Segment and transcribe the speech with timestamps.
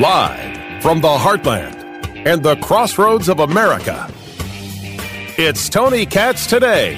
[0.00, 1.76] Live from the heartland
[2.24, 4.10] and the crossroads of America,
[5.36, 6.94] it's Tony Katz today.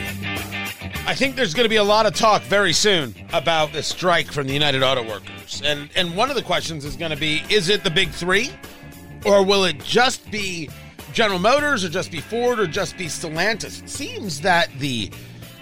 [1.08, 4.30] I think there's going to be a lot of talk very soon about the strike
[4.30, 5.60] from the United Auto Workers.
[5.64, 8.48] And and one of the questions is going to be is it the big 3
[9.26, 10.70] or will it just be
[11.12, 13.82] General Motors or just be Ford or just be Stellantis?
[13.82, 15.10] It seems that the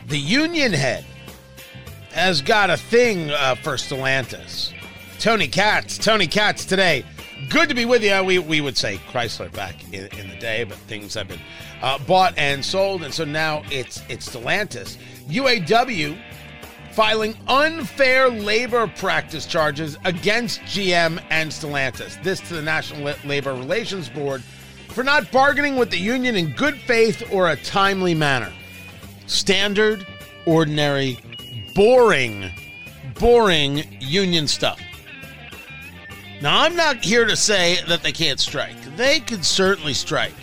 [0.09, 1.07] the union head
[2.12, 4.72] has got a thing uh, for Stellantis.
[5.18, 7.04] Tony Katz, Tony Katz today.
[7.48, 8.22] Good to be with you.
[8.22, 11.40] We, we would say Chrysler back in, in the day, but things have been
[11.80, 14.96] uh, bought and sold, and so now it's it's Stellantis.
[15.29, 16.18] UAW
[16.93, 22.22] filing unfair labor practice charges against GM and Stellantis.
[22.22, 24.42] This to the National Labor Relations Board
[24.89, 28.53] for not bargaining with the union in good faith or a timely manner.
[29.26, 30.06] Standard,
[30.44, 31.18] ordinary,
[31.75, 32.50] boring,
[33.19, 34.81] boring union stuff.
[36.41, 38.75] Now, I'm not here to say that they can't strike.
[38.97, 40.34] They could certainly strike.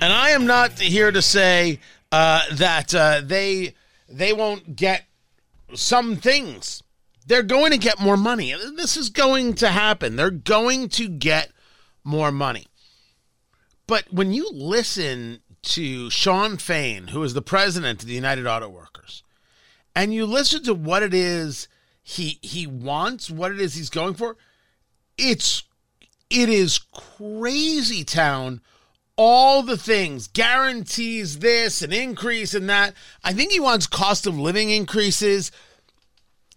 [0.00, 1.80] And I am not here to say
[2.12, 3.74] uh, that uh, they
[4.08, 5.04] they won't get
[5.74, 6.82] some things.
[7.26, 8.54] They're going to get more money.
[8.76, 10.16] This is going to happen.
[10.16, 11.52] They're going to get
[12.02, 12.66] more money.
[13.86, 18.68] But when you listen to Shawn Fain, who is the president of the United Auto
[18.68, 19.22] Workers,
[19.94, 21.68] and you listen to what it is
[22.02, 24.36] he he wants, what it is he's going for,
[25.18, 25.62] it's
[26.28, 28.60] it is crazy town
[29.22, 32.94] all the things, guarantees this, an increase in that.
[33.22, 35.52] I think he wants cost of living increases.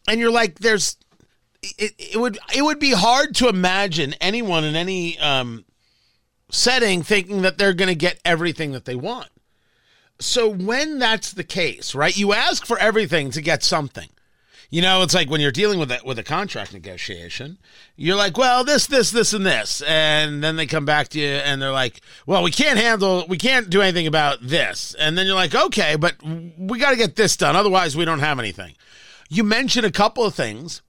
[0.08, 0.96] And you're like, there's
[1.62, 5.66] it, it would it would be hard to imagine anyone in any um,
[6.52, 9.28] setting thinking that they're going to get everything that they want.
[10.24, 12.16] So when that's the case, right?
[12.16, 14.08] You ask for everything to get something.
[14.70, 17.60] You know, it's like when you're dealing with a, with a contract negotiation,
[17.96, 21.28] you're like, well, this, this, this, and this, and then they come back to you
[21.28, 25.28] and they're like, well, we can't handle, we can't do anything about this, and then
[25.28, 28.74] you're like, okay, but we got to get this done, otherwise we don't have anything.
[29.30, 30.82] You mention a couple of things,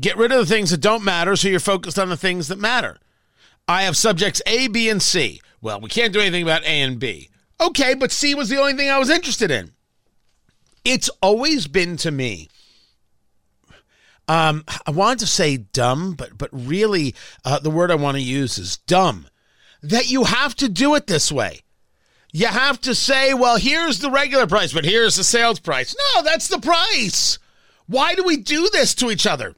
[0.00, 2.58] get rid of the things that don't matter, so you're focused on the things that
[2.58, 2.98] matter.
[3.68, 5.40] I have subjects A, B, and C.
[5.60, 7.30] Well, we can't do anything about A and B.
[7.60, 9.72] Okay, but C was the only thing I was interested in.
[10.84, 12.48] It's always been to me
[14.28, 18.22] um, I wanted to say dumb, but but really, uh, the word I want to
[18.22, 19.26] use is dumb.
[19.82, 21.60] That you have to do it this way.
[22.32, 25.94] You have to say, well, here's the regular price, but here's the sales price.
[26.14, 27.38] No, that's the price.
[27.86, 29.54] Why do we do this to each other?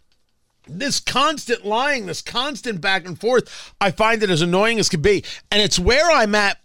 [0.69, 5.01] This constant lying, this constant back and forth, I find it as annoying as could
[5.01, 5.25] be.
[5.51, 6.59] And it's where I'm at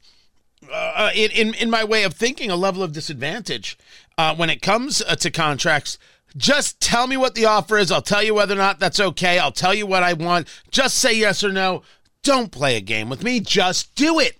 [0.74, 3.78] uh, in, in, in my way of thinking, a level of disadvantage
[4.18, 5.98] uh, when it comes uh, to contracts
[6.38, 7.92] just tell me what the offer is.
[7.92, 9.38] I'll tell you whether or not that's okay.
[9.40, 10.48] I'll tell you what I want.
[10.70, 11.84] Just say yes or no.
[12.24, 13.40] Don't play a game with me.
[13.40, 14.38] Just do it.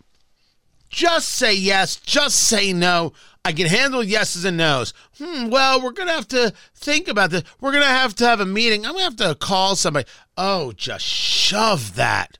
[0.90, 1.96] Just say yes.
[1.98, 3.14] Just say no.
[3.44, 4.94] I can handle yeses and nos.
[5.18, 7.44] Hmm, well, we're going to have to think about this.
[7.60, 8.86] We're going to have to have a meeting.
[8.86, 10.08] I'm going to have to call somebody.
[10.38, 12.38] Oh, just shove that.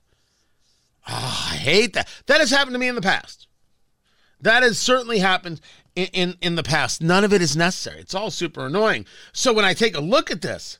[1.08, 2.08] Oh, I hate that.
[2.26, 3.41] That has happened to me in the past.
[4.42, 5.60] That has certainly happened
[5.94, 7.02] in, in, in the past.
[7.02, 8.00] None of it is necessary.
[8.00, 9.06] It's all super annoying.
[9.32, 10.78] So when I take a look at this,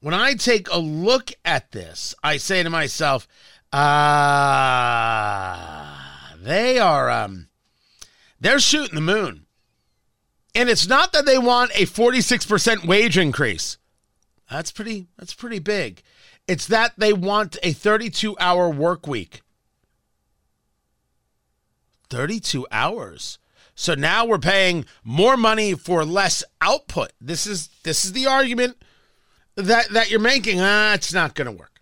[0.00, 3.26] when I take a look at this, I say to myself,
[3.72, 3.86] ah,
[6.40, 7.48] they are um
[8.38, 9.46] they're shooting the moon.
[10.54, 13.78] And it's not that they want a 46% wage increase.
[14.50, 16.02] That's pretty that's pretty big.
[16.46, 19.42] It's that they want a 32-hour work week.
[22.10, 23.38] 32 hours.
[23.74, 27.12] So now we're paying more money for less output.
[27.20, 28.82] This is this is the argument
[29.54, 30.60] that that you're making.
[30.60, 31.80] Ah, it's not going to work.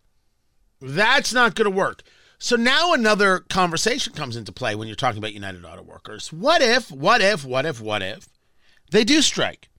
[0.81, 2.03] That's not going to work.
[2.39, 6.33] So now another conversation comes into play when you're talking about United Auto Workers.
[6.33, 8.29] What if, what if, what if, what if
[8.91, 9.71] they do strike?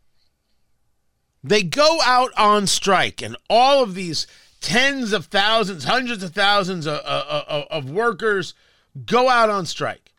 [1.43, 4.25] They go out on strike and all of these
[4.61, 8.55] tens of thousands, hundreds of thousands of, of, of workers
[9.05, 10.11] go out on strike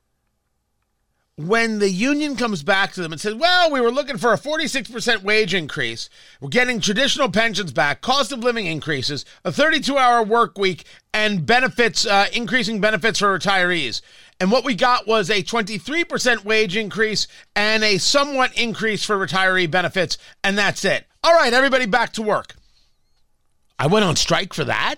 [1.38, 4.38] when the union comes back to them and says, Well, we were looking for a
[4.38, 6.09] 46% wage increase,
[6.41, 11.44] we're getting traditional pensions back, cost of living increases, a 32 hour work week, and
[11.44, 14.00] benefits, uh, increasing benefits for retirees.
[14.41, 19.71] And what we got was a 23% wage increase and a somewhat increase for retiree
[19.71, 21.06] benefits, and that's it.
[21.23, 22.55] All right, everybody back to work.
[23.79, 24.97] I went on strike for that.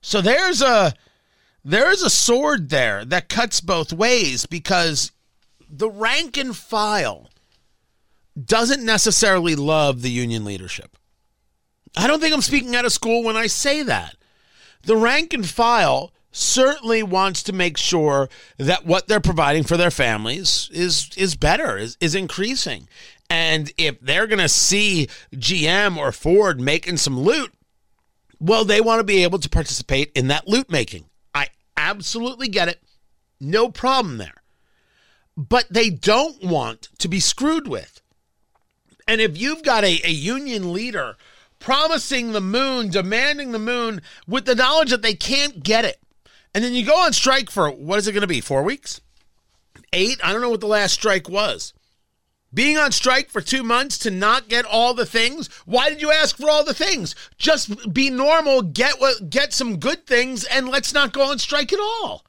[0.00, 0.94] So there's a
[1.64, 5.10] there's a sword there that cuts both ways because
[5.68, 7.30] the rank and file
[8.42, 10.96] doesn't necessarily love the union leadership.
[11.96, 14.16] I don't think I'm speaking out of school when I say that.
[14.82, 18.28] The rank and file certainly wants to make sure
[18.58, 22.88] that what they're providing for their families is is better, is, is increasing.
[23.30, 27.52] And if they're going to see GM or Ford making some loot,
[28.40, 31.06] well, they want to be able to participate in that loot making.
[31.34, 32.82] I absolutely get it.
[33.40, 34.37] No problem there.
[35.38, 38.02] But they don't want to be screwed with.
[39.06, 41.16] And if you've got a, a union leader
[41.60, 46.00] promising the moon, demanding the moon with the knowledge that they can't get it,
[46.52, 48.40] and then you go on strike for what is it going to be?
[48.40, 49.00] Four weeks?
[49.92, 50.18] Eight?
[50.24, 51.72] I don't know what the last strike was.
[52.52, 55.48] Being on strike for two months to not get all the things.
[55.66, 57.14] Why did you ask for all the things?
[57.36, 61.72] Just be normal, get what, get some good things, and let's not go on strike
[61.72, 62.24] at all.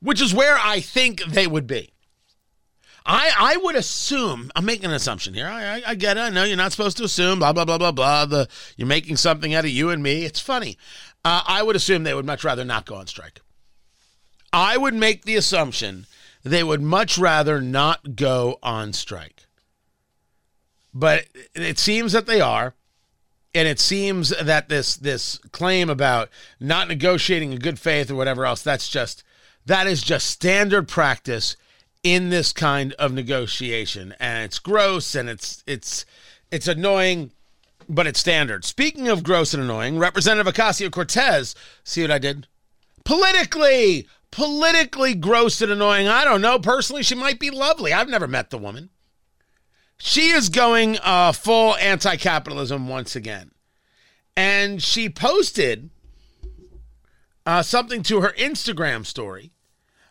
[0.00, 1.93] Which is where I think they would be.
[3.06, 5.46] I I would assume I'm making an assumption here.
[5.46, 6.20] I, I, I get it.
[6.20, 7.38] I know you're not supposed to assume.
[7.38, 8.26] Blah blah blah blah blah.
[8.26, 10.24] The you're making something out of you and me.
[10.24, 10.78] It's funny.
[11.24, 13.40] Uh, I would assume they would much rather not go on strike.
[14.52, 16.06] I would make the assumption
[16.42, 19.46] they would much rather not go on strike.
[20.92, 21.24] But
[21.54, 22.74] it seems that they are.
[23.56, 26.28] And it seems that this this claim about
[26.58, 29.22] not negotiating in good faith or whatever else, that's just
[29.66, 31.56] that is just standard practice
[32.04, 34.14] in this kind of negotiation.
[34.20, 36.04] And it's gross and it's it's
[36.52, 37.32] it's annoying,
[37.88, 38.64] but it's standard.
[38.64, 42.46] Speaking of gross and annoying, Representative Ocasio Cortez, see what I did?
[43.04, 46.06] Politically, politically gross and annoying.
[46.06, 46.58] I don't know.
[46.58, 47.92] Personally, she might be lovely.
[47.92, 48.90] I've never met the woman.
[49.96, 53.50] She is going uh, full anti capitalism once again.
[54.36, 55.90] And she posted
[57.46, 59.53] uh, something to her Instagram story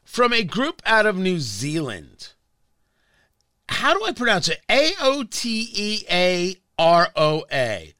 [0.03, 2.33] from a group out of New Zealand.
[3.69, 4.61] How do I pronounce it?
[4.69, 7.93] A O T E A R O A.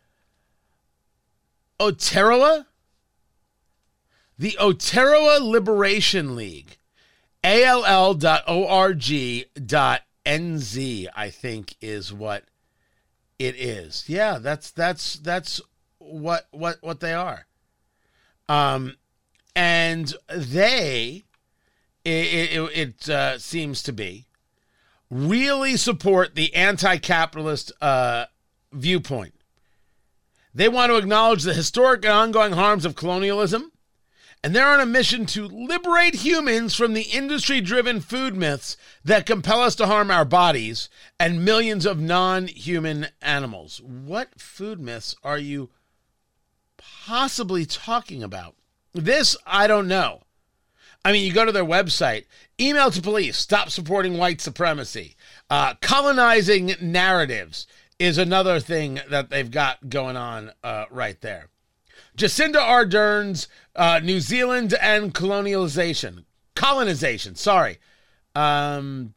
[1.80, 2.66] Aotearoa?
[4.38, 6.78] The Oteroa Liberation League.
[7.44, 8.28] all.org.nz,
[11.16, 12.44] I think, is what
[13.40, 14.06] it is.
[14.08, 15.62] Yeah, that's that's that's
[15.98, 17.46] what what what they are.
[18.50, 18.96] Um,
[19.56, 21.24] and they,
[22.06, 24.26] it it, it uh, seems to be,
[25.10, 28.26] really support the anti-capitalist uh,
[28.72, 29.34] viewpoint.
[30.54, 33.72] They want to acknowledge the historic and ongoing harms of colonialism
[34.44, 39.26] and they're on a mission to liberate humans from the industry driven food myths that
[39.26, 43.82] compel us to harm our bodies and millions of non human animals.
[43.82, 45.70] What food myths are you
[46.78, 48.56] possibly talking about?
[48.94, 50.24] This, I don't know.
[51.06, 52.26] I mean, you go to their website,
[52.60, 55.16] email to police, stop supporting white supremacy,
[55.50, 57.68] uh, colonizing narratives
[58.00, 61.50] is another thing that they've got going on uh, right there.
[62.18, 67.36] Jacinda Ardern's uh, New Zealand and colonialization, colonization.
[67.36, 67.80] Sorry,
[68.36, 69.14] um,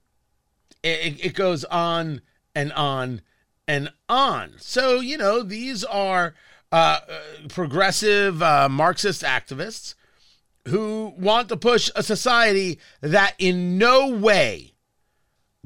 [0.82, 2.22] it, it goes on
[2.54, 3.20] and on
[3.68, 4.54] and on.
[4.58, 6.34] So you know these are
[6.72, 7.00] uh,
[7.48, 9.94] progressive uh, Marxist activists
[10.66, 14.72] who want to push a society that in no way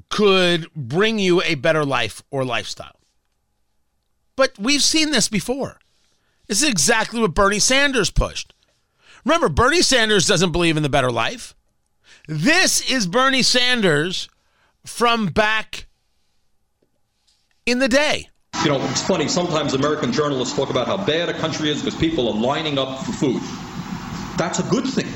[0.08, 3.00] could bring you a better life or lifestyle.
[4.36, 5.78] But we've seen this before.
[6.46, 8.54] This is exactly what Bernie Sanders pushed.
[9.24, 11.54] Remember, Bernie Sanders doesn't believe in the better life.
[12.26, 14.28] This is Bernie Sanders
[14.84, 15.86] from back
[17.66, 18.28] in the day.
[18.64, 21.98] You know, it's funny, sometimes American journalists talk about how bad a country is because
[21.98, 23.69] people are lining up for food.
[24.40, 25.06] That's a good thing.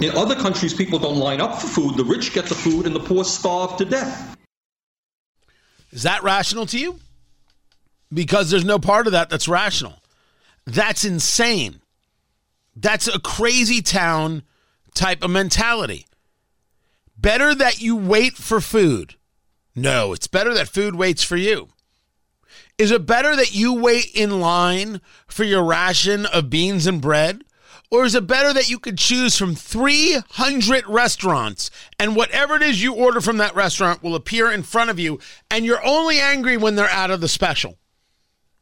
[0.00, 1.96] In other countries, people don't line up for food.
[1.96, 4.36] The rich get the food and the poor starve to death.
[5.90, 7.00] Is that rational to you?
[8.14, 10.00] Because there's no part of that that's rational.
[10.64, 11.80] That's insane.
[12.76, 14.44] That's a crazy town
[14.94, 16.06] type of mentality.
[17.18, 19.16] Better that you wait for food.
[19.74, 21.70] No, it's better that food waits for you.
[22.78, 27.42] Is it better that you wait in line for your ration of beans and bread?
[27.90, 32.82] Or is it better that you could choose from 300 restaurants and whatever it is
[32.82, 36.56] you order from that restaurant will appear in front of you and you're only angry
[36.56, 37.78] when they're out of the special?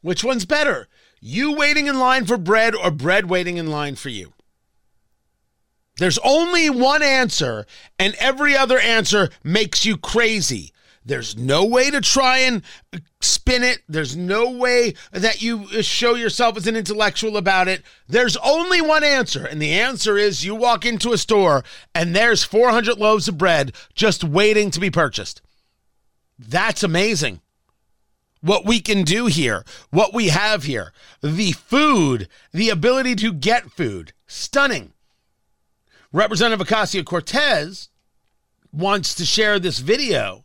[0.01, 0.87] Which one's better?
[1.19, 4.33] You waiting in line for bread or bread waiting in line for you?
[5.97, 7.65] There's only one answer,
[7.97, 10.73] and every other answer makes you crazy.
[11.07, 12.63] There's no way to try and
[13.21, 13.83] spin it.
[13.87, 17.83] There's no way that you show yourself as an intellectual about it.
[18.07, 22.43] There's only one answer, and the answer is you walk into a store and there's
[22.43, 25.43] 400 loaves of bread just waiting to be purchased.
[26.39, 27.41] That's amazing.
[28.45, 33.71] what we can do here, what we have here, the food, the ability to get
[33.71, 34.13] food.
[34.27, 34.93] Stunning.
[36.13, 37.89] Representative Ocasio Cortez
[38.71, 40.44] wants to share this video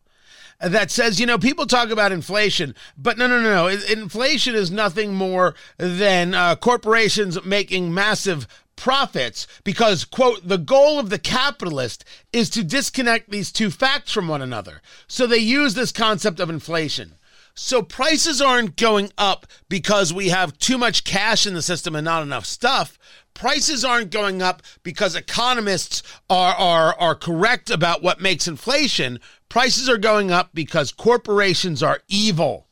[0.61, 3.67] that says, you know, people talk about inflation, but no, no, no, no.
[3.69, 11.11] Inflation is nothing more than uh, corporations making massive profits because, quote, the goal of
[11.11, 14.81] the capitalist is to disconnect these two facts from one another.
[15.07, 17.15] So they use this concept of inflation.
[17.55, 22.05] So prices aren't going up because we have too much cash in the system and
[22.05, 22.99] not enough stuff.
[23.35, 29.19] Prices aren't going up because economists are, are, are correct about what makes inflation.
[29.49, 32.67] Prices are going up because corporations are evil.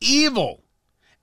[0.00, 0.62] Evil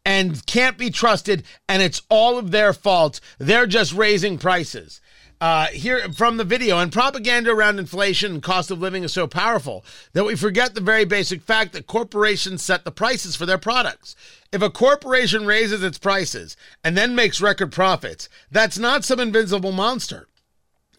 [0.06, 3.20] and can't be trusted, and it's all of their fault.
[3.40, 5.02] They're just raising prices.
[5.46, 9.28] Uh, here from the video and propaganda around inflation and cost of living is so
[9.28, 13.60] powerful that we forget the very basic fact that corporations set the prices for their
[13.60, 14.16] products.
[14.52, 19.72] If a corporation raises its prices and then makes record profits, that's not some invincible
[19.72, 20.26] monster.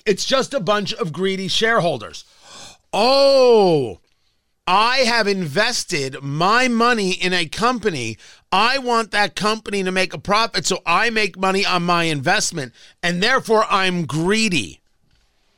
[0.06, 2.24] It's just a bunch of greedy shareholders.
[2.92, 3.98] Oh,
[4.68, 8.16] I have invested my money in a company.
[8.56, 12.72] I want that company to make a profit, so I make money on my investment,
[13.02, 14.80] and therefore I'm greedy.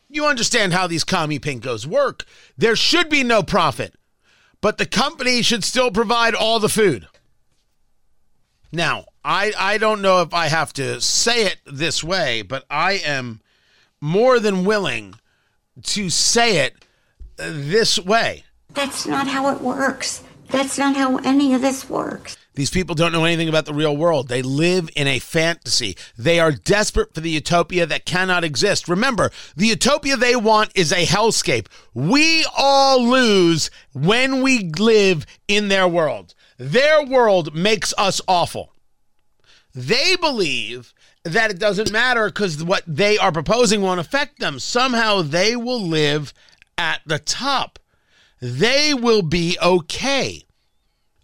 [0.08, 2.24] You understand how these commie pinkos work.
[2.56, 3.94] There should be no profit,
[4.60, 7.06] but the company should still provide all the food.
[8.72, 12.94] Now, I, I don't know if I have to say it this way, but I
[12.94, 13.40] am
[14.00, 15.14] more than willing
[15.84, 16.84] to say it
[17.36, 18.42] this way.
[18.70, 20.24] That's not how it works.
[20.48, 22.36] That's not how any of this works.
[22.58, 24.26] These people don't know anything about the real world.
[24.26, 25.96] They live in a fantasy.
[26.16, 28.88] They are desperate for the utopia that cannot exist.
[28.88, 31.68] Remember, the utopia they want is a hellscape.
[31.94, 36.34] We all lose when we live in their world.
[36.58, 38.72] Their world makes us awful.
[39.72, 44.58] They believe that it doesn't matter because what they are proposing won't affect them.
[44.58, 46.34] Somehow they will live
[46.76, 47.78] at the top
[48.40, 50.44] they will be okay.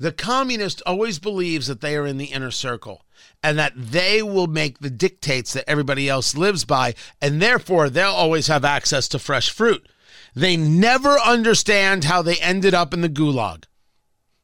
[0.05, 3.07] The communist always believes that they are in the inner circle
[3.43, 8.11] and that they will make the dictates that everybody else lives by, and therefore they'll
[8.11, 9.89] always have access to fresh fruit.
[10.35, 13.65] They never understand how they ended up in the gulag.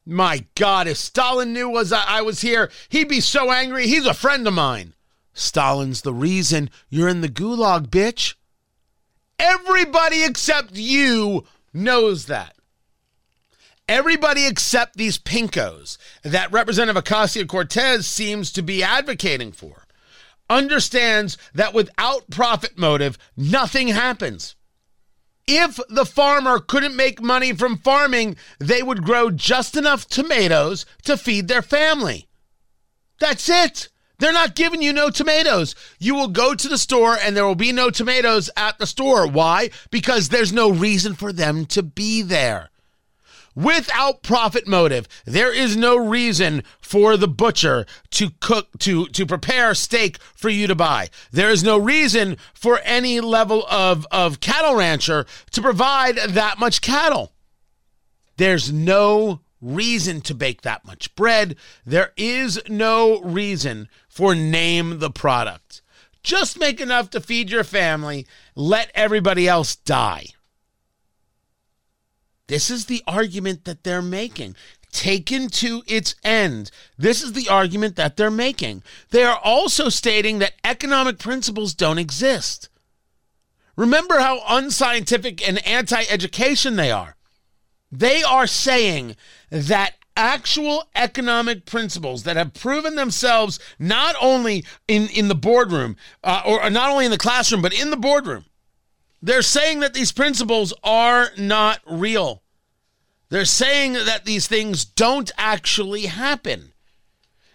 [0.03, 3.85] My God, if Stalin knew was I I was here, he'd be so angry.
[3.85, 4.95] He's a friend of mine.
[5.31, 8.33] Stalin's the reason you're in the gulag, bitch.
[9.37, 12.55] Everybody except you knows that.
[13.87, 19.85] Everybody except these pinkos that Representative Ocasio Cortez seems to be advocating for
[20.51, 24.55] understands that without profit motive, nothing happens.
[25.47, 31.17] If the farmer couldn't make money from farming, they would grow just enough tomatoes to
[31.17, 32.27] feed their family.
[33.19, 33.89] That's it.
[34.19, 35.73] They're not giving you no tomatoes.
[35.97, 39.25] You will go to the store and there will be no tomatoes at the store.
[39.27, 39.71] Why?
[39.89, 42.70] Because there's no reason for them to be there
[43.55, 45.07] without profit motive.
[45.25, 50.67] There is no reason for the butcher to cook to to prepare steak for you
[50.67, 51.09] to buy.
[51.31, 56.81] There is no reason for any level of of cattle rancher to provide that much
[56.81, 57.33] cattle.
[58.37, 61.55] There's no reason to bake that much bread.
[61.85, 65.81] There is no reason for name the product.
[66.23, 70.25] Just make enough to feed your family, let everybody else die.
[72.51, 74.57] This is the argument that they're making.
[74.91, 78.83] Taken to its end, this is the argument that they're making.
[79.11, 82.67] They are also stating that economic principles don't exist.
[83.77, 87.15] Remember how unscientific and anti education they are.
[87.89, 89.15] They are saying
[89.49, 96.41] that actual economic principles that have proven themselves not only in, in the boardroom uh,
[96.45, 98.43] or not only in the classroom, but in the boardroom.
[99.21, 102.40] They're saying that these principles are not real.
[103.31, 106.73] They're saying that these things don't actually happen.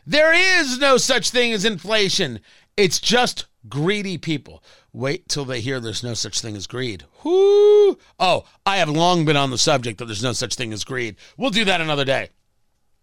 [0.07, 2.41] There is no such thing as inflation.
[2.79, 4.65] It's just greedy people.
[4.95, 7.05] Wait till they hear there's no such thing as greed.
[7.23, 7.99] Whoo!
[8.19, 11.17] Oh, I have long been on the subject that there's no such thing as greed.
[11.37, 12.31] We'll do that another day.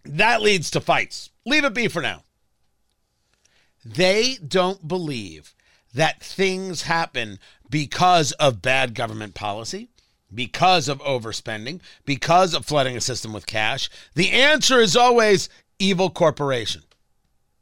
[0.04, 1.30] That leads to fights.
[1.46, 2.24] Leave it be for now.
[3.86, 5.54] They don't believe
[5.94, 7.38] that things happen
[7.70, 9.90] because of bad government policy
[10.36, 13.90] because of overspending, because of flooding a system with cash?
[14.16, 15.50] The answer is always
[15.80, 16.84] evil corporation.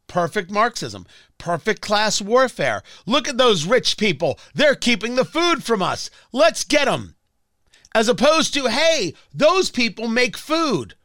[0.08, 1.06] Perfect Marxism,
[1.38, 2.84] perfect class warfare.
[3.06, 4.38] Look at those rich people.
[4.54, 6.10] They're keeping the food from us.
[6.32, 7.16] Let's get them.
[7.96, 10.96] As opposed to, hey, those people make food.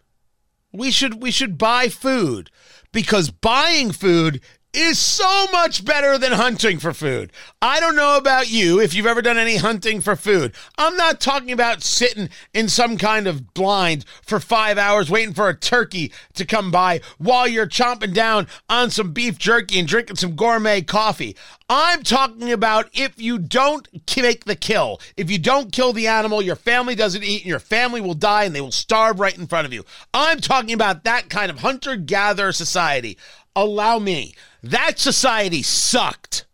[0.72, 2.50] we should we should buy food
[2.92, 4.40] because buying food
[4.76, 7.32] is so much better than hunting for food.
[7.62, 10.54] I don't know about you if you've ever done any hunting for food.
[10.76, 15.48] I'm not talking about sitting in some kind of blind for five hours waiting for
[15.48, 20.16] a turkey to come by while you're chomping down on some beef jerky and drinking
[20.16, 21.34] some gourmet coffee.
[21.70, 26.42] I'm talking about if you don't make the kill, if you don't kill the animal,
[26.42, 29.46] your family doesn't eat and your family will die and they will starve right in
[29.46, 29.84] front of you.
[30.12, 33.16] I'm talking about that kind of hunter gatherer society.
[33.56, 34.34] Allow me.
[34.70, 36.46] That society sucked.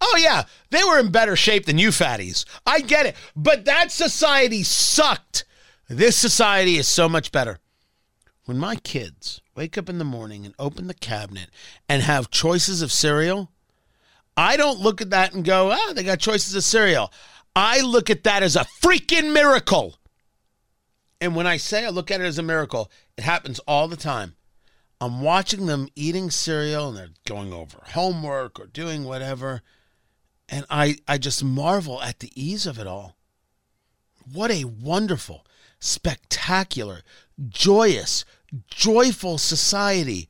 [0.00, 2.44] Oh, yeah, they were in better shape than you fatties.
[2.66, 3.16] I get it.
[3.34, 5.44] But that society sucked.
[5.88, 7.58] This society is so much better.
[8.44, 11.50] When my kids wake up in the morning and open the cabinet
[11.88, 13.50] and have choices of cereal,
[14.36, 17.12] I don't look at that and go, ah, oh, they got choices of cereal.
[17.56, 19.96] I look at that as a freaking miracle.
[21.20, 23.96] And when I say I look at it as a miracle, it happens all the
[23.96, 24.36] time.
[25.00, 29.62] I'm watching them eating cereal and they're going over homework or doing whatever.
[30.48, 33.16] And I, I just marvel at the ease of it all.
[34.32, 35.46] What a wonderful,
[35.78, 37.02] spectacular,
[37.48, 38.24] joyous,
[38.68, 40.28] joyful society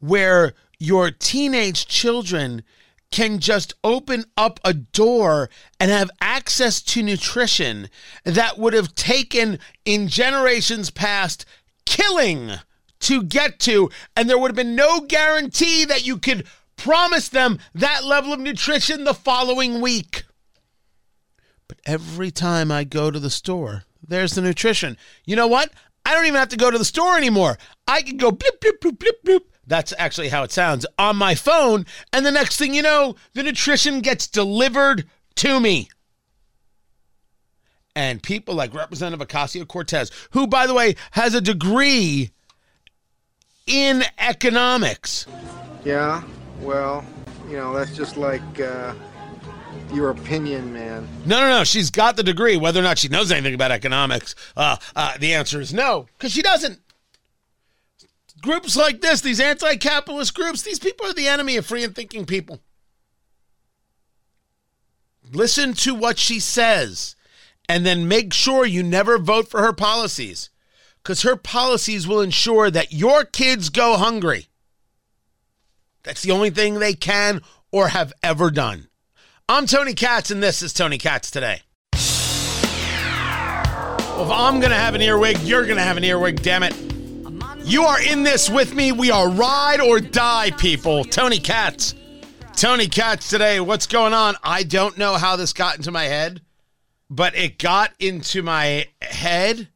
[0.00, 2.62] where your teenage children
[3.10, 5.48] can just open up a door
[5.80, 7.88] and have access to nutrition
[8.24, 11.46] that would have taken in generations past
[11.86, 12.52] killing
[13.00, 17.58] to get to, and there would have been no guarantee that you could promise them
[17.74, 20.24] that level of nutrition the following week.
[21.66, 24.96] But every time I go to the store, there's the nutrition.
[25.26, 25.70] You know what?
[26.04, 27.58] I don't even have to go to the store anymore.
[27.86, 29.50] I can go blip, blip, blip, blip, blip.
[29.66, 31.84] That's actually how it sounds on my phone.
[32.14, 35.90] And the next thing you know, the nutrition gets delivered to me.
[37.94, 42.30] And people like Representative Ocasio Cortez, who, by the way, has a degree
[43.68, 45.26] in economics.
[45.84, 46.22] Yeah,
[46.60, 47.04] well,
[47.48, 48.94] you know, that's just like uh,
[49.92, 51.06] your opinion, man.
[51.26, 51.64] No, no, no.
[51.64, 52.56] She's got the degree.
[52.56, 56.32] Whether or not she knows anything about economics, uh, uh, the answer is no, because
[56.32, 56.80] she doesn't.
[58.40, 61.94] Groups like this, these anti capitalist groups, these people are the enemy of free and
[61.94, 62.60] thinking people.
[65.32, 67.16] Listen to what she says
[67.68, 70.48] and then make sure you never vote for her policies
[71.08, 74.48] because her policies will ensure that your kids go hungry.
[76.02, 77.40] That's the only thing they can
[77.72, 78.88] or have ever done.
[79.48, 81.62] I'm Tony Katz, and this is Tony Katz Today.
[81.94, 86.62] Well, if I'm going to have an earwig, you're going to have an earwig, damn
[86.62, 86.76] it.
[87.64, 88.92] You are in this with me.
[88.92, 91.04] We are ride or die people.
[91.04, 91.94] Tony Katz.
[92.54, 93.60] Tony Katz today.
[93.60, 94.34] What's going on?
[94.44, 96.42] I don't know how this got into my head,
[97.08, 99.68] but it got into my head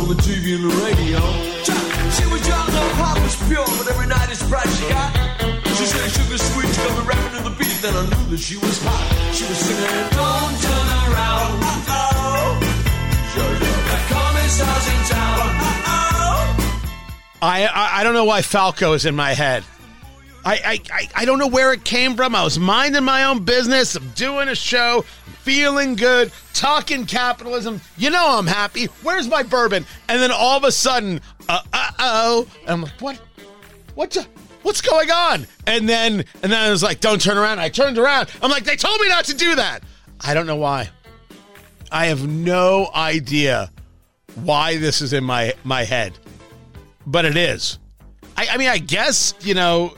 [0.00, 1.20] on the TV and the radio.
[2.16, 5.12] She was young, her heart was pure, but every night it's bright she got.
[5.76, 8.40] She said sugar sweet, she got me rapping to the beat, then I knew that
[8.40, 9.04] she was hot.
[9.36, 12.56] She was singing, Don't turn around, uh-oh.
[13.36, 15.55] The commissar's in town, uh-oh.
[17.46, 19.62] I, I, I don't know why Falco is in my head.
[20.44, 22.34] I, I, I don't know where it came from.
[22.34, 23.94] I was minding my own business.
[23.96, 25.02] I'm doing a show,
[25.42, 27.80] feeling good, talking capitalism.
[27.96, 28.86] You know I'm happy.
[29.02, 29.86] Where's my bourbon?
[30.08, 31.62] And then all of a sudden, uh
[31.98, 33.20] oh, I'm like, what?
[33.94, 34.24] What's
[34.62, 35.46] what's going on?
[35.66, 37.60] And then and then I was like, don't turn around.
[37.60, 38.28] I turned around.
[38.42, 39.84] I'm like, they told me not to do that.
[40.20, 40.90] I don't know why.
[41.90, 43.70] I have no idea
[44.36, 46.18] why this is in my my head
[47.06, 47.78] but it is.
[48.36, 49.94] I, I mean, I guess you know,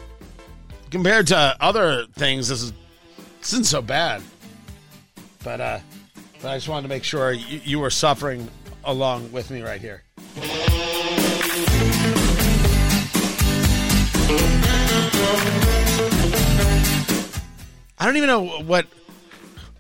[0.91, 2.73] compared to other things, this is
[3.41, 4.23] this isn't so bad.
[5.43, 5.79] But uh,
[6.41, 8.49] but I just wanted to make sure you, you were suffering
[8.85, 10.03] along with me right here.
[18.01, 18.87] I don't even know what.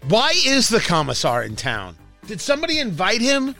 [0.08, 1.96] Why is the commissar in town?
[2.26, 3.54] Did somebody invite him?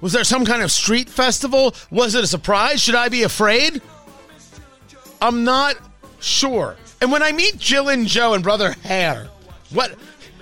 [0.00, 1.74] Was there some kind of street festival?
[1.90, 2.80] Was it a surprise?
[2.80, 3.80] Should I be afraid?
[5.20, 5.76] I'm not
[6.20, 6.76] sure.
[7.00, 9.28] And when I meet Jill and Joe and Brother Hare,
[9.70, 9.94] what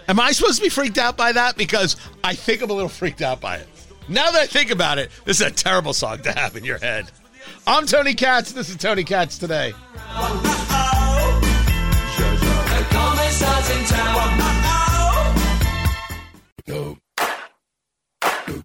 [0.09, 1.57] am I supposed to be freaked out by that?
[1.57, 3.69] Because I think I'm a little freaked out by it.
[4.09, 6.79] Now that I think about it, this is a terrible song to have in your
[6.79, 7.11] head.
[7.67, 8.53] I'm Tony Katz.
[8.53, 9.73] This is Tony Katz today.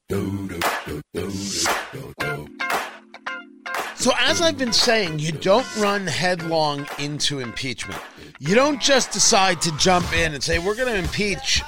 [0.09, 0.17] So,
[4.17, 8.01] as I've been saying, you don't run headlong into impeachment.
[8.39, 11.61] You don't just decide to jump in and say, we're going to impeach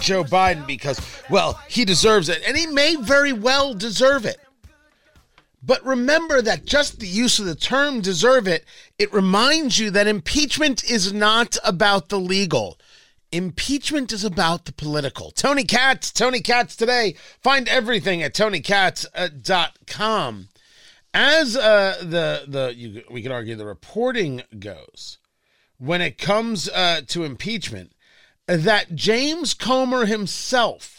[0.00, 2.42] Joe Biden because, well, he deserves it.
[2.44, 4.38] And he may very well deserve it.
[5.62, 8.64] But remember that just the use of the term deserve it,
[8.98, 12.76] it reminds you that impeachment is not about the legal.
[13.34, 15.30] Impeachment is about the political.
[15.30, 17.16] Tony Katz, Tony Katz today.
[17.40, 20.48] Find everything at tonykatz.com.
[21.12, 25.18] As uh, the the you, we could argue the reporting goes,
[25.78, 27.92] when it comes uh, to impeachment,
[28.46, 30.94] that James Comer himself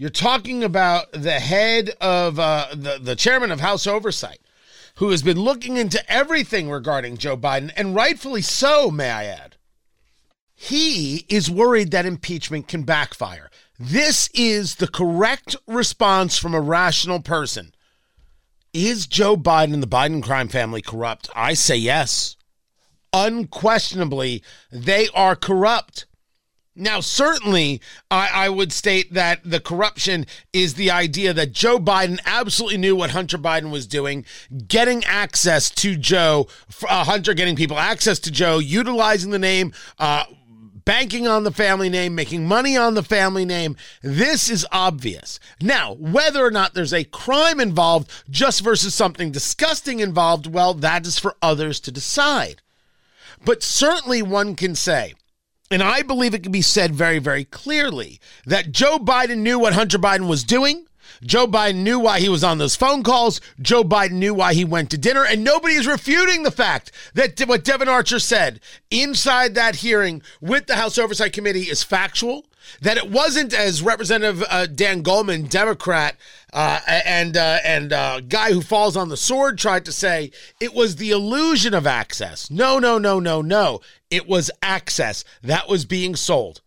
[0.00, 4.40] you're talking about the head of uh, the, the chairman of House Oversight,
[4.94, 9.49] who has been looking into everything regarding Joe Biden, and rightfully so, may I add.
[10.62, 13.50] He is worried that impeachment can backfire.
[13.78, 17.72] This is the correct response from a rational person.
[18.74, 21.30] Is Joe Biden and the Biden crime family corrupt?
[21.34, 22.36] I say yes.
[23.14, 26.04] Unquestionably, they are corrupt.
[26.76, 32.20] Now, certainly, I, I, would state that the corruption is the idea that Joe Biden
[32.26, 34.26] absolutely knew what Hunter Biden was doing,
[34.68, 36.48] getting access to Joe,
[36.86, 40.24] uh, Hunter getting people access to Joe, utilizing the name, uh,
[40.84, 43.76] banking on the family name, making money on the family name.
[44.02, 45.40] This is obvious.
[45.60, 51.06] Now, whether or not there's a crime involved just versus something disgusting involved, well, that
[51.06, 52.62] is for others to decide.
[53.44, 55.14] But certainly one can say,
[55.70, 59.72] and I believe it can be said very, very clearly that Joe Biden knew what
[59.72, 60.86] Hunter Biden was doing.
[61.22, 63.40] Joe Biden knew why he was on those phone calls.
[63.60, 65.24] Joe Biden knew why he went to dinner.
[65.24, 70.66] And nobody is refuting the fact that what Devon Archer said inside that hearing with
[70.66, 72.44] the House Oversight Committee is factual
[72.80, 76.16] that it wasn't as Representative uh, Dan Goldman, Democrat,
[76.52, 80.74] uh, and uh, and uh, guy who falls on the sword tried to say it
[80.74, 82.50] was the illusion of access.
[82.50, 83.80] No, no, no, no, no.
[84.10, 86.60] It was access that was being sold.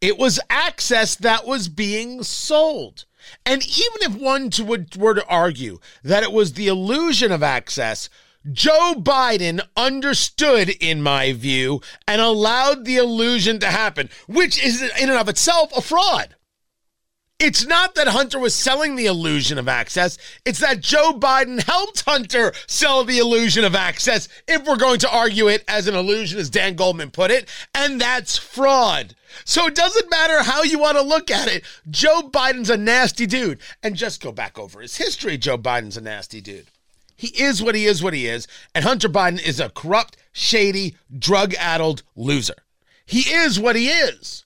[0.00, 3.04] It was access that was being sold.
[3.44, 7.42] And even if one to, would, were to argue that it was the illusion of
[7.42, 8.08] access,
[8.50, 15.10] Joe Biden understood, in my view, and allowed the illusion to happen, which is in
[15.10, 16.36] and of itself a fraud.
[17.40, 20.18] It's not that Hunter was selling the illusion of access.
[20.44, 25.10] It's that Joe Biden helped Hunter sell the illusion of access, if we're going to
[25.10, 27.48] argue it as an illusion, as Dan Goldman put it.
[27.74, 29.14] And that's fraud.
[29.46, 31.64] So it doesn't matter how you want to look at it.
[31.88, 33.60] Joe Biden's a nasty dude.
[33.82, 35.38] And just go back over his history.
[35.38, 36.66] Joe Biden's a nasty dude.
[37.16, 38.46] He is what he is, what he is.
[38.74, 42.56] And Hunter Biden is a corrupt, shady, drug addled loser.
[43.06, 44.44] He is what he is.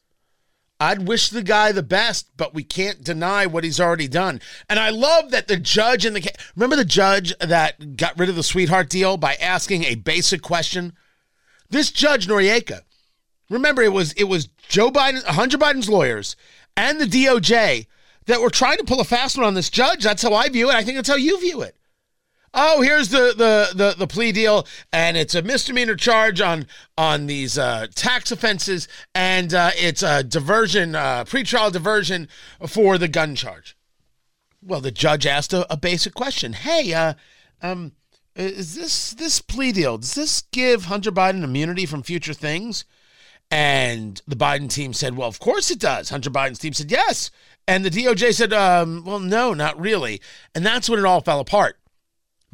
[0.84, 4.40] I'd wish the guy the best, but we can't deny what he's already done.
[4.68, 8.28] And I love that the judge in the case, remember the judge that got rid
[8.28, 10.92] of the sweetheart deal by asking a basic question?
[11.70, 12.82] This judge Noriega.
[13.48, 16.36] remember it was it was Joe Biden, Hunter Biden's lawyers
[16.76, 17.86] and the DOJ
[18.26, 20.04] that were trying to pull a fast one on this judge.
[20.04, 20.74] That's how I view it.
[20.74, 21.76] I think that's how you view it
[22.54, 27.26] oh, here's the, the the the plea deal, and it's a misdemeanor charge on on
[27.26, 32.28] these uh, tax offenses, and uh, it's a diversion, uh, pretrial diversion
[32.66, 33.76] for the gun charge.
[34.62, 37.14] Well, the judge asked a, a basic question: Hey, uh,
[37.60, 37.92] um,
[38.34, 39.98] is this this plea deal?
[39.98, 42.84] Does this give Hunter Biden immunity from future things?
[43.50, 47.30] And the Biden team said, "Well, of course it does." Hunter Biden's team said, "Yes."
[47.66, 50.20] And the DOJ said, um, well, no, not really.
[50.54, 51.78] And that's when it all fell apart.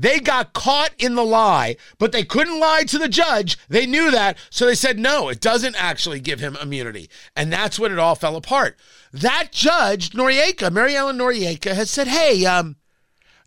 [0.00, 3.58] They got caught in the lie, but they couldn't lie to the judge.
[3.68, 4.38] They knew that.
[4.48, 7.10] So they said, no, it doesn't actually give him immunity.
[7.36, 8.78] And that's when it all fell apart.
[9.12, 12.76] That judge, Noreika, Mary Ellen Noreika, has said, hey, um,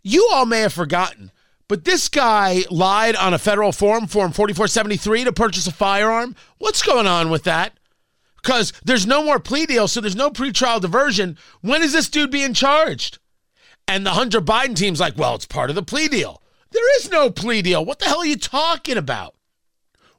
[0.04, 1.32] you all may have forgotten,
[1.66, 6.36] but this guy lied on a federal form, Form 4473, to purchase a firearm.
[6.58, 7.72] What's going on with that?
[8.40, 11.36] Because there's no more plea deal, so there's no pretrial diversion.
[11.62, 13.18] When is this dude being charged?
[13.88, 16.40] And the Hunter Biden team's like, well, it's part of the plea deal.
[16.74, 17.84] There is no plea deal.
[17.84, 19.36] What the hell are you talking about?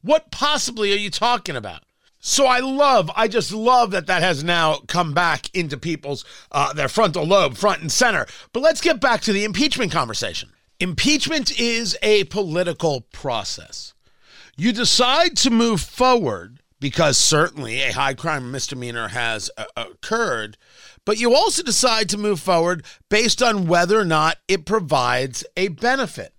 [0.01, 1.83] What possibly are you talking about?
[2.19, 6.71] So I love, I just love that that has now come back into people's uh,
[6.71, 8.25] their frontal lobe, front and center.
[8.53, 10.49] But let's get back to the impeachment conversation.
[10.79, 13.93] Impeachment is a political process.
[14.55, 20.57] You decide to move forward because certainly a high crime misdemeanor has uh, occurred,
[21.03, 25.67] but you also decide to move forward based on whether or not it provides a
[25.67, 26.34] benefit.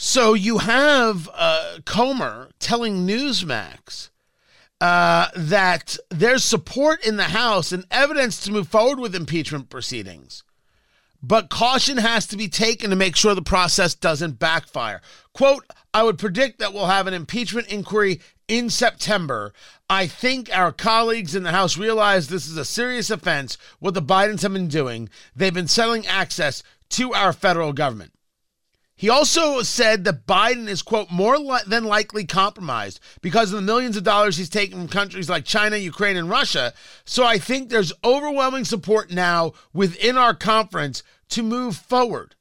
[0.00, 4.10] So you have uh, Comer telling Newsmax
[4.80, 10.44] uh, that there's support in the House and evidence to move forward with impeachment proceedings.
[11.22, 15.00] but caution has to be taken to make sure the process doesn't backfire.
[15.32, 19.52] Quote, I would predict that we'll have an impeachment inquiry in September.
[19.90, 24.02] I think our colleagues in the House realize this is a serious offense, what the
[24.02, 25.08] Bidens have been doing.
[25.34, 28.12] They've been selling access to our federal government.
[28.98, 33.62] He also said that Biden is, quote, more li- than likely compromised because of the
[33.62, 36.74] millions of dollars he's taken from countries like China, Ukraine, and Russia.
[37.04, 42.34] So I think there's overwhelming support now within our conference to move forward.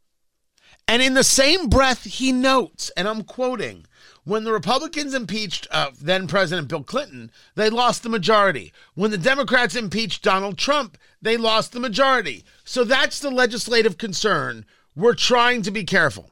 [0.88, 3.86] And in the same breath, he notes, and I'm quoting,
[4.24, 8.74] when the Republicans impeached uh, then President Bill Clinton, they lost the majority.
[8.96, 12.46] When the Democrats impeached Donald Trump, they lost the majority.
[12.64, 14.66] So that's the legislative concern.
[14.96, 16.32] We're trying to be careful.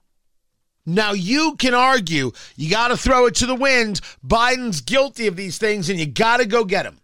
[0.85, 4.01] Now, you can argue you got to throw it to the wind.
[4.25, 6.99] Biden's guilty of these things, and you got to go get him.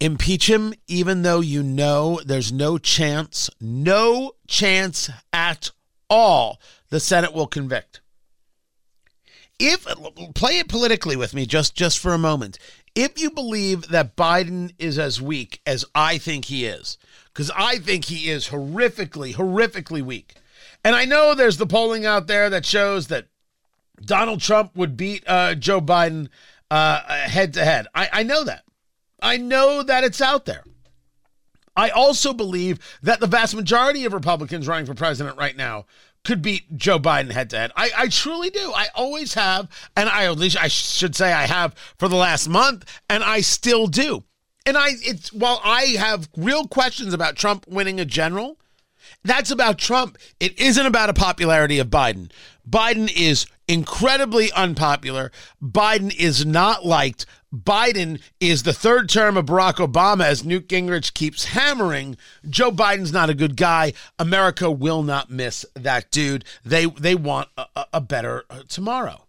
[0.00, 5.70] Impeach him, even though you know there's no chance, no chance at
[6.08, 8.00] all the Senate will convict.
[9.58, 9.84] If
[10.34, 12.58] play it politically with me just just for a moment.
[12.94, 16.98] If you believe that Biden is as weak as I think he is,
[17.32, 20.34] because I think he is horrifically, horrifically weak.
[20.84, 23.26] And I know there's the polling out there that shows that
[24.00, 26.28] Donald Trump would beat uh, Joe Biden
[26.70, 27.86] uh, head to head.
[27.94, 28.64] I know that.
[29.22, 30.64] I know that it's out there.
[31.76, 35.86] I also believe that the vast majority of Republicans running for president right now
[36.24, 37.72] could beat Joe Biden head to head.
[37.76, 38.72] I, I truly do.
[38.74, 42.48] I always have, and I at least I should say I have for the last
[42.48, 44.24] month, and I still do.
[44.66, 48.59] And I it's while I have real questions about Trump winning a general,
[49.22, 50.18] that's about Trump.
[50.38, 52.30] It isn't about a popularity of Biden.
[52.68, 55.30] Biden is incredibly unpopular.
[55.62, 57.26] Biden is not liked.
[57.54, 62.16] Biden is the third term of Barack Obama, as Newt Gingrich keeps hammering.
[62.48, 63.92] Joe Biden's not a good guy.
[64.18, 66.44] America will not miss that dude.
[66.64, 69.26] They they want a, a better uh, tomorrow.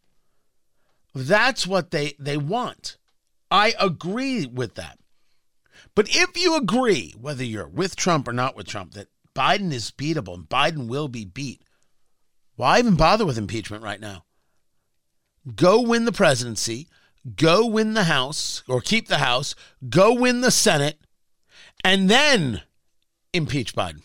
[1.15, 2.97] That's what they they want.
[3.49, 4.99] I agree with that.
[5.95, 9.91] But if you agree, whether you're with Trump or not with Trump, that Biden is
[9.91, 11.61] beatable and Biden will be beat.
[12.55, 14.25] Why even bother with impeachment right now?
[15.55, 16.87] Go win the presidency,
[17.35, 19.55] go win the House or keep the House,
[19.89, 20.99] go win the Senate,
[21.83, 22.61] and then
[23.33, 24.03] impeach Biden.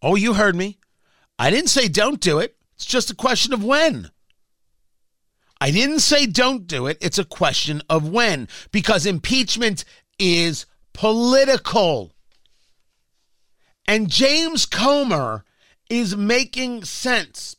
[0.00, 0.78] Oh, you heard me.
[1.38, 2.56] I didn't say don't do it.
[2.74, 4.10] It's just a question of when.
[5.60, 6.96] I didn't say don't do it.
[7.02, 9.84] It's a question of when because impeachment
[10.18, 12.14] is political.
[13.90, 15.44] And James Comer
[15.88, 17.56] is making sense.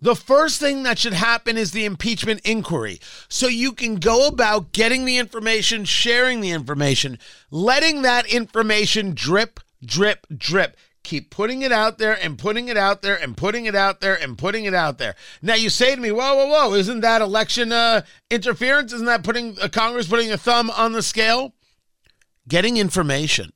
[0.00, 2.98] The first thing that should happen is the impeachment inquiry.
[3.28, 7.20] So you can go about getting the information, sharing the information,
[7.52, 10.76] letting that information drip, drip, drip.
[11.04, 14.20] Keep putting it out there and putting it out there and putting it out there
[14.20, 15.14] and putting it out there.
[15.40, 16.74] Now you say to me, "Whoa, whoa, whoa!
[16.74, 18.92] Isn't that election uh, interference?
[18.92, 21.54] Isn't that putting uh, Congress putting a thumb on the scale?"
[22.48, 23.52] Getting information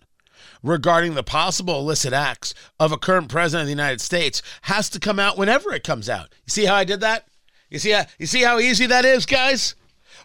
[0.63, 5.01] regarding the possible illicit acts of a current president of the United States has to
[5.01, 6.33] come out whenever it comes out.
[6.47, 7.27] You see how I did that?
[7.69, 9.75] You see how, you see how easy that is, guys?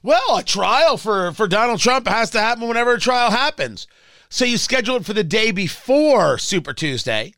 [0.04, 3.88] Well, a trial for, for Donald Trump has to happen whenever a trial happens.
[4.30, 7.34] So you schedule it for the day before Super Tuesday,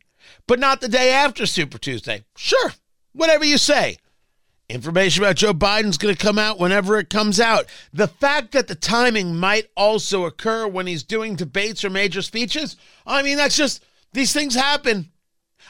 [0.46, 2.24] but not the day after Super Tuesday.
[2.36, 2.72] Sure,
[3.12, 3.98] whatever you say.
[4.70, 7.66] Information about Joe Biden's going to come out whenever it comes out.
[7.92, 12.76] The fact that the timing might also occur when he's doing debates or major speeches,
[13.06, 15.10] I mean, that's just, these things happen.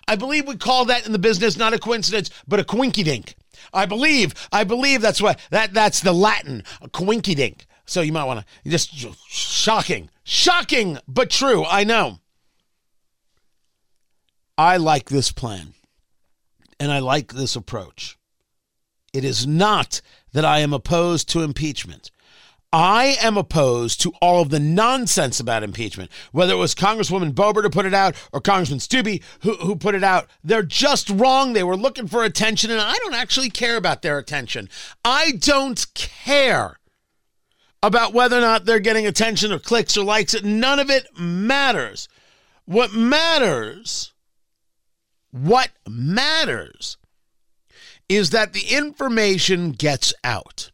[0.07, 3.37] I believe we call that in the business not a coincidence, but a quinky dink.
[3.73, 7.67] I believe, I believe that's what, that, that's the Latin, a quinky dink.
[7.87, 8.95] So you might want to, just
[9.29, 12.19] shocking, shocking, but true, I know.
[14.59, 15.73] I like this plan,
[16.79, 18.19] and I like this approach.
[19.13, 20.01] It is not
[20.33, 22.11] that I am opposed to impeachment.
[22.73, 27.65] I am opposed to all of the nonsense about impeachment, whether it was Congresswoman Boebert
[27.65, 30.29] who put it out or Congressman Steube who, who put it out.
[30.45, 31.53] They're just wrong.
[31.53, 34.69] They were looking for attention, and I don't actually care about their attention.
[35.05, 36.79] I don't care
[37.83, 40.41] about whether or not they're getting attention or clicks or likes.
[40.41, 42.09] None of it matters.
[42.67, 44.13] What matters,
[45.33, 46.99] what matters
[48.11, 50.73] is that the information gets out.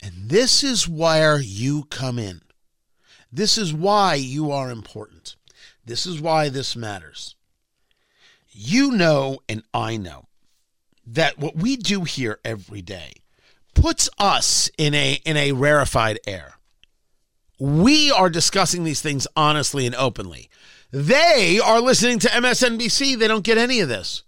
[0.00, 2.40] And this is where you come in.
[3.32, 5.34] This is why you are important.
[5.84, 7.34] This is why this matters.
[8.48, 10.26] You know, and I know,
[11.04, 13.12] that what we do here every day
[13.74, 16.54] puts us in a in a rarefied air.
[17.58, 20.48] We are discussing these things honestly and openly.
[20.92, 23.18] They are listening to MSNBC.
[23.18, 24.22] They don't get any of this.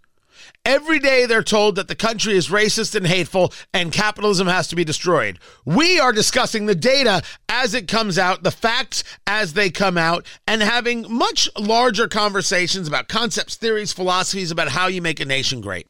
[0.63, 4.75] Every day they're told that the country is racist and hateful and capitalism has to
[4.75, 5.39] be destroyed.
[5.65, 10.25] We are discussing the data as it comes out, the facts as they come out,
[10.45, 15.61] and having much larger conversations about concepts, theories, philosophies about how you make a nation
[15.61, 15.87] great.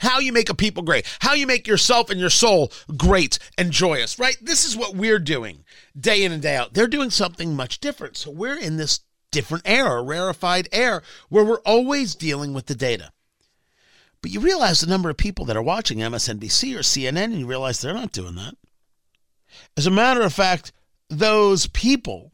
[0.00, 3.70] How you make a people great, how you make yourself and your soul great and
[3.70, 4.36] joyous, right?
[4.40, 5.64] This is what we're doing
[5.98, 6.72] day in and day out.
[6.72, 8.16] They're doing something much different.
[8.16, 13.12] So we're in this different era, rarefied air, where we're always dealing with the data.
[14.20, 17.46] But you realize the number of people that are watching MSNBC or CNN, and you
[17.46, 18.54] realize they're not doing that.
[19.76, 20.72] As a matter of fact,
[21.08, 22.32] those people,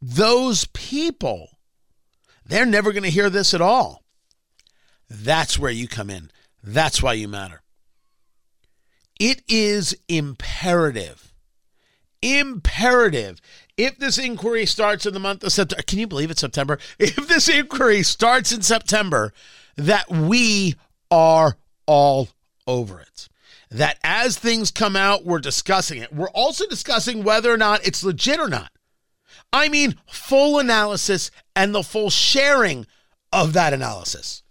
[0.00, 1.58] those people,
[2.44, 4.02] they're never going to hear this at all.
[5.10, 6.30] That's where you come in.
[6.62, 7.62] That's why you matter.
[9.18, 11.32] It is imperative,
[12.20, 13.40] imperative.
[13.76, 16.78] If this inquiry starts in the month of September, can you believe it's September?
[16.98, 19.32] If this inquiry starts in September,
[19.76, 20.74] that we
[21.10, 22.28] are all
[22.66, 23.28] over it.
[23.70, 26.12] That as things come out, we're discussing it.
[26.12, 28.70] We're also discussing whether or not it's legit or not.
[29.52, 32.86] I mean, full analysis and the full sharing
[33.32, 34.42] of that analysis.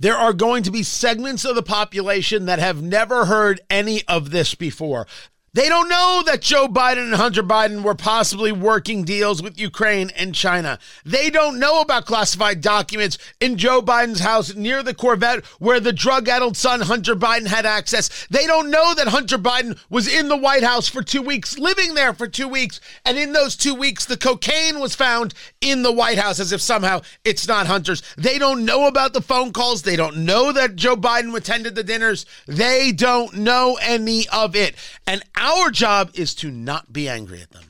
[0.00, 4.30] There are going to be segments of the population that have never heard any of
[4.30, 5.06] this before.
[5.54, 10.10] They don't know that Joe Biden and Hunter Biden were possibly working deals with Ukraine
[10.10, 10.78] and China.
[11.06, 15.92] They don't know about classified documents in Joe Biden's house near the Corvette where the
[15.92, 18.26] drug addled son Hunter Biden had access.
[18.28, 21.94] They don't know that Hunter Biden was in the White House for two weeks, living
[21.94, 22.78] there for two weeks.
[23.06, 25.32] And in those two weeks, the cocaine was found
[25.62, 28.02] in the White House as if somehow it's not Hunter's.
[28.18, 29.82] They don't know about the phone calls.
[29.82, 32.26] They don't know that Joe Biden attended the dinners.
[32.46, 34.74] They don't know any of it.
[35.06, 37.64] And our job is to not be angry at them.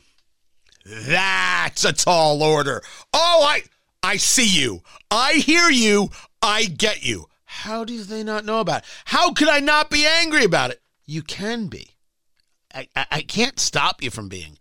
[0.85, 2.83] That's a tall order.
[3.12, 3.62] Oh, I
[4.02, 4.83] I see you.
[5.11, 6.11] I hear you.
[6.40, 7.28] I get you.
[7.44, 8.88] How do they not know about it?
[9.07, 10.81] How could I not be angry about it?
[11.04, 11.90] You can be.
[12.74, 14.59] I, I, I can't stop you from being.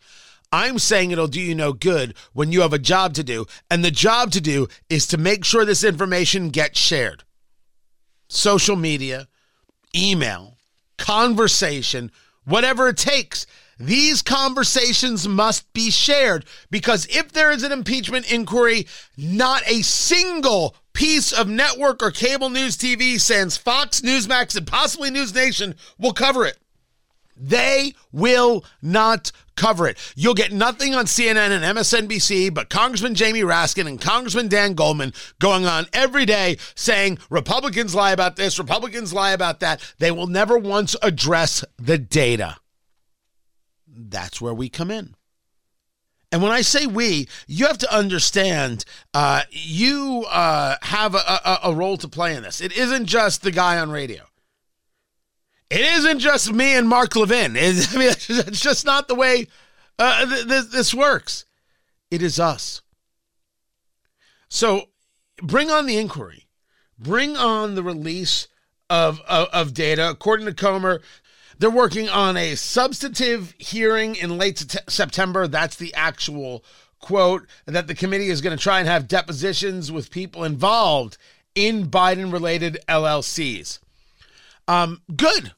[0.51, 3.83] I'm saying it'll do you no good when you have a job to do, and
[3.83, 7.23] the job to do is to make sure this information gets shared.
[8.29, 9.27] Social media,
[9.95, 10.57] email,
[10.97, 12.11] conversation,
[12.47, 13.45] whatever it takes.
[13.79, 20.75] These conversations must be shared because if there is an impeachment inquiry, not a single
[20.93, 26.13] piece of network or cable news TV, sans Fox, Newsmax, and possibly News Nation, will
[26.13, 26.57] cover it.
[27.39, 29.97] They will not cover it.
[30.15, 35.13] You'll get nothing on CNN and MSNBC but Congressman Jamie Raskin and Congressman Dan Goldman
[35.39, 39.81] going on every day saying Republicans lie about this, Republicans lie about that.
[39.99, 42.57] They will never once address the data.
[43.87, 45.15] That's where we come in.
[46.31, 51.59] And when I say we, you have to understand uh, you uh, have a, a,
[51.65, 52.59] a role to play in this.
[52.59, 54.23] It isn't just the guy on radio.
[55.69, 57.55] It isn't just me and Mark Levin.
[57.55, 59.47] It's, I mean, it's just not the way
[59.99, 61.45] uh, th- th- this works.
[62.09, 62.81] It is us.
[64.49, 64.89] So
[65.41, 66.47] bring on the inquiry.
[66.97, 68.47] Bring on the release
[68.89, 70.09] of, of, of data.
[70.09, 71.01] According to Comer,
[71.59, 75.47] they're working on a substantive hearing in late September.
[75.47, 76.63] That's the actual
[76.99, 81.17] quote that the committee is going to try and have depositions with people involved
[81.55, 83.79] in Biden related LLCs.
[84.67, 85.53] Um, good,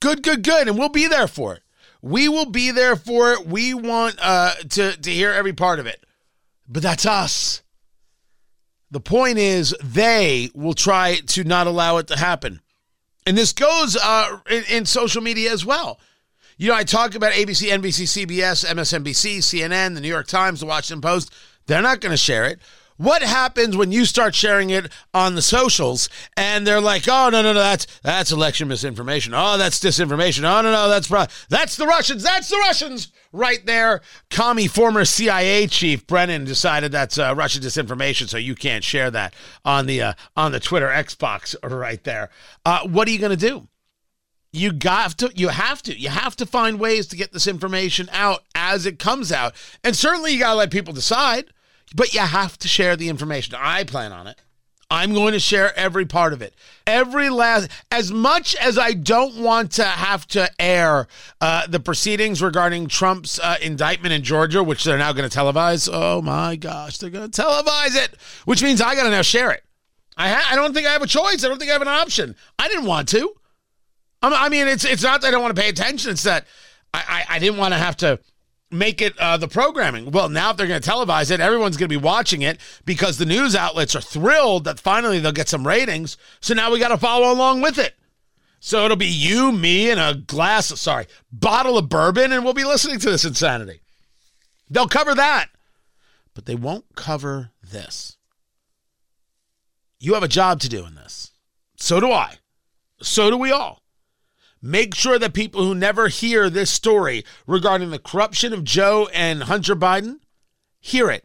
[0.00, 0.68] good, good, good.
[0.68, 1.62] And we'll be there for it.
[2.00, 3.46] We will be there for it.
[3.46, 6.04] We want uh, to, to hear every part of it.
[6.68, 7.62] But that's us.
[8.90, 12.60] The point is, they will try to not allow it to happen.
[13.26, 16.00] And this goes uh, in, in social media as well.
[16.56, 20.66] You know, I talk about ABC, NBC, CBS, MSNBC, CNN, the New York Times, the
[20.66, 21.32] Washington Post.
[21.66, 22.60] They're not going to share it.
[22.98, 27.42] What happens when you start sharing it on the socials and they're like, "Oh no,
[27.42, 29.32] no, no, that's that's election misinformation.
[29.34, 30.40] Oh, that's disinformation.
[30.40, 31.08] Oh no, no, that's
[31.46, 32.24] that's the Russians.
[32.24, 34.00] That's the Russians." Right there,
[34.30, 39.34] commie former CIA chief Brennan decided that's uh, Russian disinformation, so you can't share that
[39.64, 42.30] on the uh, on the Twitter Xbox right there.
[42.64, 43.68] Uh, what are you going to do?
[44.50, 48.08] you got to you have to you have to find ways to get this information
[48.12, 49.54] out as it comes out
[49.84, 51.52] and certainly you got to let people decide
[51.94, 53.54] but you have to share the information.
[53.58, 54.40] I plan on it.
[54.90, 56.54] I'm going to share every part of it.
[56.86, 61.08] Every last, as much as I don't want to have to air
[61.42, 65.90] uh, the proceedings regarding Trump's uh, indictment in Georgia, which they're now going to televise.
[65.92, 68.16] Oh my gosh, they're going to televise it,
[68.46, 69.62] which means I got to now share it.
[70.16, 71.44] I ha- I don't think I have a choice.
[71.44, 72.34] I don't think I have an option.
[72.58, 73.34] I didn't want to.
[74.22, 76.10] I mean, it's it's not that I don't want to pay attention.
[76.10, 76.46] It's that
[76.92, 78.18] I, I, I didn't want to have to
[78.70, 80.10] make it uh, the programming.
[80.10, 83.18] Well, now if they're going to televise it, everyone's going to be watching it because
[83.18, 86.16] the news outlets are thrilled that finally they'll get some ratings.
[86.40, 87.94] So now we got to follow along with it.
[88.60, 92.64] So it'll be you, me, and a glass, sorry, bottle of bourbon, and we'll be
[92.64, 93.80] listening to this insanity.
[94.68, 95.48] They'll cover that,
[96.34, 98.16] but they won't cover this.
[100.00, 101.32] You have a job to do in this.
[101.76, 102.34] So do I.
[103.00, 103.82] So do we all.
[104.60, 109.44] Make sure that people who never hear this story regarding the corruption of Joe and
[109.44, 110.18] Hunter Biden
[110.80, 111.24] hear it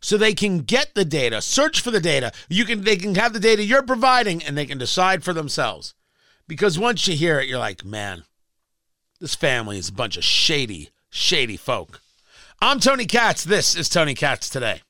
[0.00, 2.32] so they can get the data, search for the data.
[2.48, 5.94] You can they can have the data you're providing and they can decide for themselves.
[6.46, 8.24] Because once you hear it, you're like, man,
[9.20, 12.00] this family is a bunch of shady, shady folk.
[12.60, 13.44] I'm Tony Katz.
[13.44, 14.82] This is Tony Katz today.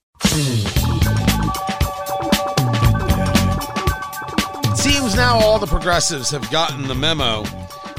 [4.74, 7.44] Seems now all the progressives have gotten the memo.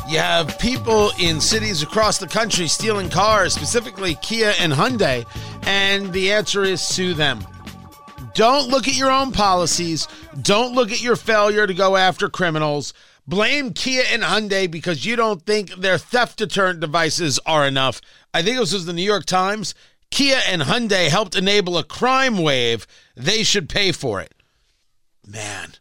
[0.09, 5.25] You have people in cities across the country stealing cars, specifically Kia and Hyundai,
[5.65, 7.45] and the answer is sue them.
[8.33, 10.07] Don't look at your own policies.
[10.41, 12.93] Don't look at your failure to go after criminals.
[13.25, 18.01] Blame Kia and Hyundai because you don't think their theft deterrent devices are enough.
[18.33, 19.73] I think this was the New York Times.
[20.11, 22.85] Kia and Hyundai helped enable a crime wave.
[23.15, 24.33] They should pay for it.
[25.25, 25.73] Man,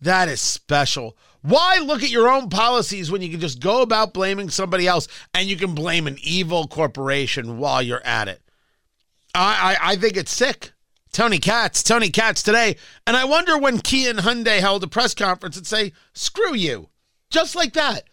[0.00, 1.16] that is special.
[1.42, 5.08] Why look at your own policies when you can just go about blaming somebody else
[5.32, 8.42] and you can blame an evil corporation while you're at it?
[9.34, 10.72] I, I, I think it's sick.
[11.12, 12.76] Tony Katz, Tony Katz today.
[13.06, 16.88] And I wonder when Kia and Hyundai held a press conference and say, screw you.
[17.30, 18.04] Just like that.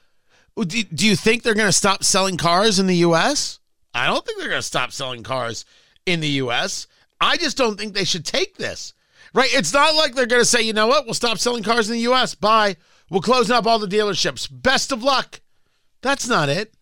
[0.56, 3.60] Do, do you think they're going to stop selling cars in the U.S.?
[3.94, 5.66] I don't think they're going to stop selling cars
[6.06, 6.88] in the U.S.
[7.22, 8.94] I just don't think they should take this.
[9.34, 9.54] Right?
[9.54, 11.94] It's not like they're going to say, you know what, we'll stop selling cars in
[11.94, 12.34] the U.S.
[12.34, 12.78] Bye.
[13.10, 14.48] We're closing up all the dealerships.
[14.52, 15.42] Best of luck.
[16.02, 16.74] That's not it.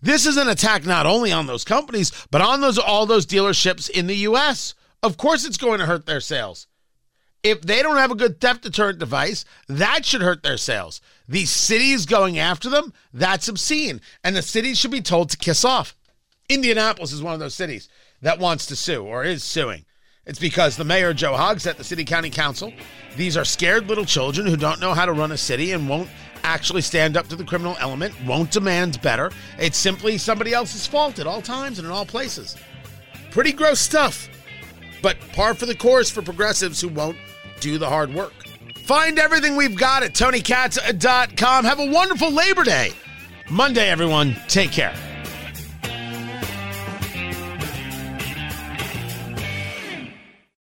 [0.00, 3.88] This is an attack not only on those companies, but on those all those dealerships
[3.88, 4.74] in the U.S.
[5.02, 6.66] Of course, it's going to hurt their sales.
[7.42, 11.00] If they don't have a good theft deterrent device, that should hurt their sales.
[11.28, 14.00] These cities going after them, that's obscene.
[14.22, 15.94] And the cities should be told to kiss off.
[16.48, 17.88] Indianapolis is one of those cities
[18.22, 19.84] that wants to sue or is suing.
[20.26, 22.72] It's because the mayor, Joe Hogsett, the city county council,
[23.16, 26.08] these are scared little children who don't know how to run a city and won't
[26.44, 29.30] actually stand up to the criminal element, won't demand better.
[29.58, 32.56] It's simply somebody else's fault at all times and in all places.
[33.30, 34.28] Pretty gross stuff,
[35.02, 37.18] but par for the course for progressives who won't
[37.60, 38.32] do the hard work.
[38.84, 41.64] Find everything we've got at TonyKatz.com.
[41.64, 42.92] Have a wonderful Labor Day.
[43.50, 44.36] Monday, everyone.
[44.48, 45.13] Take care.